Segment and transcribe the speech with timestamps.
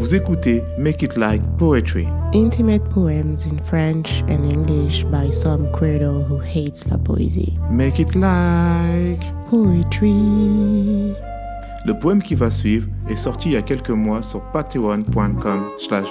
[0.00, 2.08] Vous écoutez Make It Like Poetry.
[2.32, 7.52] Intimate poems in French and English by some credo who hates la poésie.
[7.70, 11.14] Make It Like Poetry.
[11.84, 16.06] Le poème qui va suivre est sorti il y a quelques mois sur patreon.com slash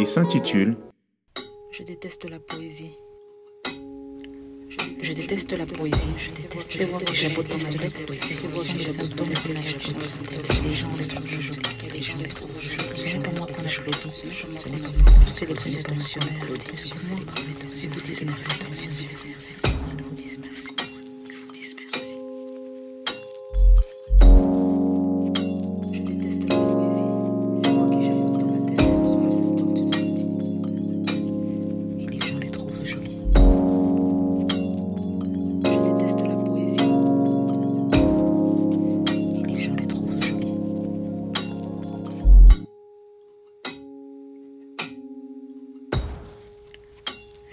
[0.00, 0.74] Il s'intitule
[1.72, 3.03] Je déteste la poésie.
[5.04, 5.94] Je déteste la poésie.
[6.16, 8.08] Je déteste les voix qui jabotent dans ma tête.
[8.08, 9.54] Les voix qui jabotent dans ma tête.
[10.64, 11.58] Les gens les trouvent jolis.
[11.92, 13.12] Les gens les trouvent jolis.
[13.12, 14.10] N'est pas moi qu'on applaudit.
[14.14, 15.18] Ce n'est pas moi.
[15.28, 16.46] C'est le premier tensionnaire.
[16.72, 17.18] Excuse-moi.
[17.70, 18.63] Si vous dites merci.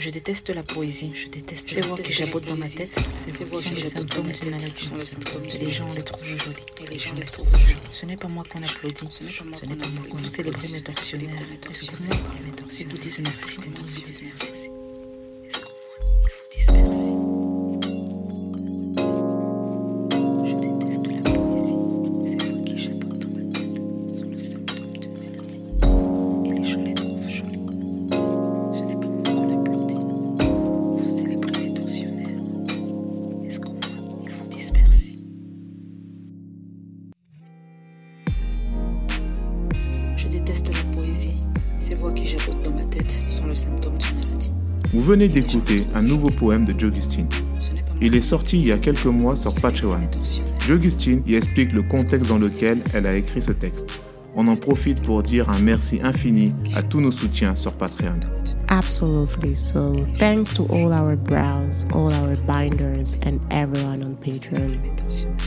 [0.02, 1.12] Je déteste la poésie.
[1.14, 2.90] Je déteste ces voix qui jabotent dans ma tête.
[3.24, 4.92] Ces voix qui jabotent dans ma tête.
[5.62, 6.42] Les gens les trouvent jolis.
[6.82, 7.76] Et les gens les trouvent jolis.
[7.92, 9.08] Ce n'est pas moi qu'on applaudit.
[9.12, 11.44] Ce n'est pas moi qu'on vous célébrez mes tortionnaires.
[11.70, 12.18] Excusez-moi.
[12.80, 13.60] Ils vous disent merci.
[13.64, 14.41] Ils vous disent merci.
[40.52, 41.38] Déteste la poésie.
[41.80, 44.52] Ces voix qui jabotent dans ma tête sont le symptôme d'une maladie.
[44.94, 47.28] Vous venez d'écouter un nouveau poème de Jogustine.
[48.02, 50.10] Il est sorti il y a quelques mois sur Patreon.
[50.68, 54.02] Jogustine y explique le contexte dans lequel elle a écrit ce texte.
[54.36, 58.20] On en profite pour dire un merci infini à tous nos soutiens sur Patreon.
[58.70, 59.56] Absolutely.
[59.56, 64.78] So, thanks to all our brows, all our binders, and everyone on Patreon.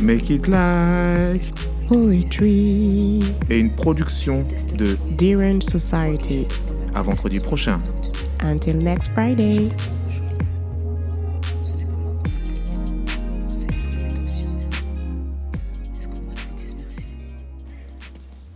[0.00, 1.42] Make It Like
[1.88, 6.46] Poetry et une production de Derange Society.
[6.94, 7.78] À vendredi prochain.
[8.40, 9.68] Until next Friday.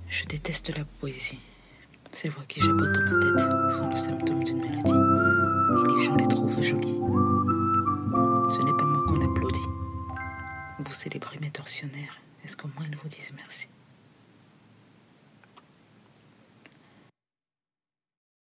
[0.09, 1.39] Je déteste la poésie.
[2.13, 4.91] Ces voix qui jabotent dans ma tête sont le symptôme d'une maladie.
[4.91, 6.99] Et les gens les trouvent jolies.
[8.49, 9.69] Ce n'est pas moi qu'on applaudit.
[10.79, 12.19] Vous célébrez mes tortionnaires.
[12.49, 13.69] Est-ce qu'au moins ils vous disent merci?